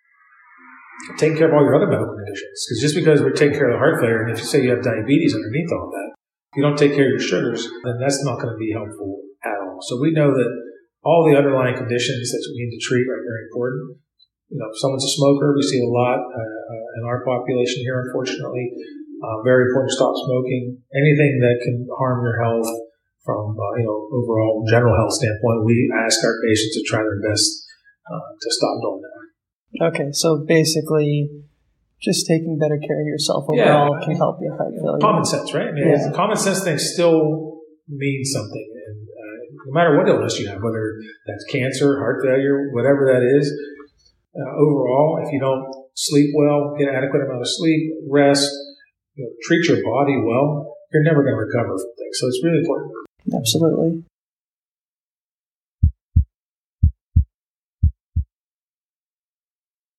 taking 1.18 1.36
care 1.36 1.48
of 1.48 1.54
all 1.54 1.62
your 1.62 1.74
other 1.74 1.86
medical 1.86 2.14
conditions. 2.14 2.66
Because 2.66 2.80
just 2.80 2.94
because 2.94 3.20
we're 3.22 3.36
taking 3.36 3.54
care 3.58 3.70
of 3.70 3.74
the 3.74 3.82
heart 3.82 4.00
failure, 4.00 4.22
and 4.22 4.30
if 4.30 4.38
you 4.38 4.46
say 4.46 4.62
you 4.62 4.70
have 4.70 4.82
diabetes 4.82 5.34
underneath 5.34 5.70
all 5.72 5.90
that, 5.90 6.10
if 6.52 6.56
you 6.56 6.62
don't 6.62 6.78
take 6.78 6.94
care 6.94 7.06
of 7.06 7.18
your 7.18 7.20
sugars, 7.20 7.68
then 7.84 7.98
that's 8.00 8.22
not 8.24 8.38
going 8.38 8.54
to 8.54 8.58
be 8.58 8.72
helpful 8.72 9.22
at 9.44 9.58
all. 9.62 9.78
So 9.82 10.00
we 10.00 10.12
know 10.12 10.30
that 10.30 10.50
all 11.02 11.26
the 11.26 11.36
underlying 11.36 11.74
conditions 11.74 12.30
that 12.30 12.42
we 12.50 12.62
need 12.62 12.72
to 12.74 12.82
treat 12.82 13.06
are 13.10 13.22
very 13.22 13.50
important. 13.50 13.98
You 14.50 14.58
know, 14.58 14.68
if 14.70 14.78
someone's 14.78 15.04
a 15.04 15.14
smoker, 15.18 15.54
we 15.56 15.62
see 15.62 15.80
a 15.82 15.90
lot 15.90 16.20
uh, 16.22 16.98
in 16.98 17.02
our 17.06 17.24
population 17.24 17.82
here, 17.82 17.98
unfortunately. 18.06 18.70
Uh, 19.22 19.38
very 19.46 19.70
important 19.70 19.90
to 19.90 19.96
stop 19.96 20.14
smoking. 20.26 20.82
Anything 20.92 21.38
that 21.40 21.62
can 21.62 21.86
harm 21.94 22.26
your 22.26 22.42
health 22.42 22.68
from, 23.24 23.54
uh, 23.54 23.72
you 23.78 23.86
know, 23.86 23.98
overall 24.10 24.66
general 24.68 24.94
health 24.98 25.14
standpoint, 25.14 25.64
we 25.64 25.90
ask 25.94 26.22
our 26.24 26.36
patients 26.42 26.74
to 26.74 26.82
try 26.86 27.00
their 27.00 27.22
best 27.22 27.46
uh, 28.10 28.34
to 28.34 28.48
stop 28.50 28.82
doing 28.82 29.02
that. 29.02 29.12
Okay, 29.88 30.12
so 30.12 30.44
basically, 30.46 31.30
just 32.02 32.26
taking 32.26 32.58
better 32.58 32.78
care 32.78 33.00
of 33.00 33.06
yourself 33.06 33.44
overall 33.48 33.96
yeah, 33.96 34.04
can 34.04 34.16
help 34.16 34.38
your 34.42 34.56
heart 34.56 34.74
failure. 34.74 34.98
Common 35.00 35.24
sense, 35.24 35.54
right? 35.54 35.68
I 35.68 35.72
mean, 35.72 35.88
yeah. 35.88 36.10
common 36.12 36.36
sense 36.36 36.62
things 36.64 36.92
still 36.92 37.62
mean 37.88 38.24
something, 38.24 38.71
no 39.52 39.72
matter 39.72 39.96
what 39.96 40.08
illness 40.08 40.38
you 40.38 40.48
have, 40.48 40.62
whether 40.62 41.00
that's 41.26 41.44
cancer, 41.50 41.98
heart 41.98 42.22
failure, 42.24 42.70
whatever 42.72 43.12
that 43.12 43.22
is, 43.22 43.52
uh, 44.34 44.50
overall, 44.56 45.20
if 45.24 45.32
you 45.32 45.40
don't 45.40 45.64
sleep 45.94 46.30
well, 46.34 46.74
get 46.78 46.88
adequate 46.88 47.22
amount 47.22 47.42
of 47.42 47.48
sleep, 47.48 47.92
rest, 48.08 48.48
you 49.14 49.24
know, 49.24 49.30
treat 49.44 49.68
your 49.68 49.82
body 49.84 50.16
well, 50.24 50.76
you're 50.92 51.04
never 51.04 51.22
going 51.22 51.34
to 51.34 51.40
recover 51.40 51.76
from 51.76 51.92
things. 51.98 52.16
So 52.18 52.26
it's 52.28 52.40
really 52.42 52.58
important. 52.58 52.92
Absolutely. 53.34 54.04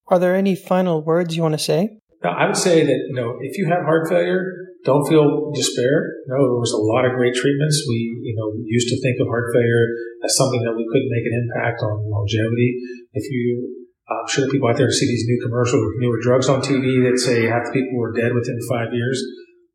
Are 0.07 0.19
there 0.19 0.35
any 0.35 0.55
final 0.55 1.01
words 1.01 1.35
you 1.35 1.41
want 1.41 1.53
to 1.53 1.59
say? 1.59 1.97
I 2.29 2.47
would 2.47 2.55
say 2.55 2.87
that, 2.87 2.99
you 3.11 3.15
know, 3.15 3.35
if 3.43 3.57
you 3.57 3.67
have 3.67 3.83
heart 3.83 4.07
failure, 4.07 4.47
don't 4.87 5.03
feel 5.07 5.51
despair. 5.51 6.23
Know, 6.27 6.39
there 6.39 6.63
was 6.63 6.71
a 6.71 6.79
lot 6.79 7.03
of 7.03 7.15
great 7.19 7.35
treatments. 7.35 7.83
We, 7.87 7.99
you 8.23 8.35
know, 8.35 8.51
used 8.63 8.87
to 8.91 8.99
think 9.03 9.19
of 9.19 9.27
heart 9.27 9.51
failure 9.51 9.85
as 10.23 10.35
something 10.35 10.63
that 10.63 10.75
we 10.75 10.87
couldn't 10.87 11.11
make 11.11 11.27
an 11.27 11.35
impact 11.35 11.83
on 11.83 12.07
longevity. 12.07 12.79
If 13.11 13.27
you, 13.27 13.87
I'm 14.07 14.27
sure 14.31 14.47
people 14.47 14.67
out 14.71 14.79
there 14.79 14.91
see 14.91 15.07
these 15.07 15.27
new 15.27 15.39
commercials 15.43 15.83
with 15.83 15.99
newer 15.99 16.19
drugs 16.23 16.47
on 16.47 16.63
TV 16.63 17.03
that 17.07 17.19
say 17.19 17.47
half 17.47 17.67
the 17.67 17.75
people 17.75 17.99
were 17.99 18.15
dead 18.15 18.31
within 18.31 18.59
five 18.71 18.95
years. 18.95 19.19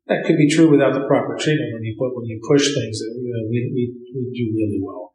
That 0.09 0.25
could 0.25 0.37
be 0.37 0.49
true 0.49 0.69
without 0.69 0.97
the 0.97 1.05
proper 1.05 1.37
treatment. 1.37 1.69
When 1.73 1.85
you 1.85 1.93
put, 1.97 2.17
when 2.17 2.25
you 2.25 2.41
push 2.49 2.73
things, 2.73 2.97
you 2.97 3.29
know, 3.29 3.45
we, 3.45 3.61
we, 3.73 3.83
we 3.93 4.21
do 4.33 4.45
really 4.57 4.81
well 4.81 5.08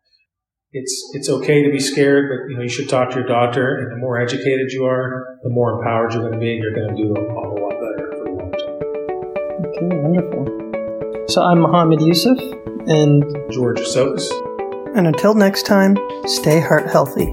it's 0.74 1.10
it's 1.12 1.28
okay 1.30 1.62
to 1.62 1.70
be 1.70 1.78
scared, 1.78 2.28
but 2.28 2.50
you 2.50 2.56
know 2.56 2.62
you 2.62 2.68
should 2.68 2.88
talk 2.88 3.10
to 3.10 3.14
your 3.14 3.26
doctor. 3.26 3.78
And 3.78 3.92
the 3.92 3.96
more 3.96 4.20
educated 4.20 4.72
you 4.72 4.84
are, 4.84 5.38
the 5.42 5.48
more 5.48 5.78
empowered 5.78 6.12
you're 6.12 6.22
going 6.22 6.34
to 6.34 6.38
be, 6.38 6.52
and 6.52 6.62
you're 6.62 6.74
going 6.74 6.94
to 6.94 7.02
do 7.02 7.14
a, 7.14 7.20
a 7.20 7.32
whole 7.32 7.60
lot 7.62 7.78
better 7.80 8.10
for 8.10 8.24
the 8.24 8.30
long. 8.34 8.52
Okay, 9.66 9.96
wonderful. 10.02 11.26
So 11.28 11.42
I'm 11.42 11.60
Mohammed 11.60 12.02
Yusuf 12.02 12.38
and 12.88 13.24
George 13.52 13.78
Sokos. 13.78 14.28
And 14.96 15.06
until 15.06 15.34
next 15.34 15.64
time, 15.64 15.96
stay 16.26 16.60
heart 16.60 16.86
healthy. 16.90 17.32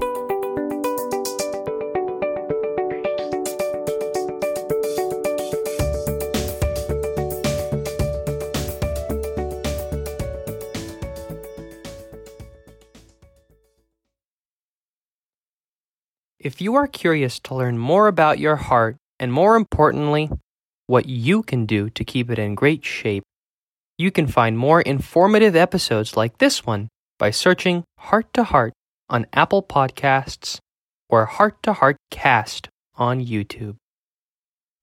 If 16.42 16.60
you 16.60 16.74
are 16.74 16.88
curious 16.88 17.38
to 17.44 17.54
learn 17.54 17.78
more 17.78 18.08
about 18.08 18.40
your 18.40 18.56
heart 18.56 18.96
and 19.20 19.32
more 19.32 19.54
importantly, 19.54 20.28
what 20.88 21.06
you 21.06 21.44
can 21.44 21.66
do 21.66 21.88
to 21.90 22.04
keep 22.04 22.32
it 22.32 22.38
in 22.38 22.56
great 22.56 22.84
shape, 22.84 23.22
you 23.96 24.10
can 24.10 24.26
find 24.26 24.58
more 24.58 24.82
informative 24.82 25.54
episodes 25.54 26.16
like 26.16 26.38
this 26.38 26.66
one 26.66 26.88
by 27.16 27.30
searching 27.30 27.84
Heart 27.96 28.34
to 28.34 28.42
Heart 28.42 28.72
on 29.08 29.26
Apple 29.32 29.62
Podcasts 29.62 30.58
or 31.08 31.26
Heart 31.26 31.62
to 31.62 31.74
Heart 31.74 31.96
Cast 32.10 32.68
on 32.96 33.24
YouTube. 33.24 33.76